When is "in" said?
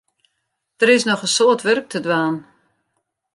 1.27-1.31